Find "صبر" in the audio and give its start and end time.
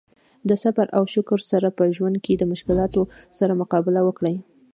0.63-0.87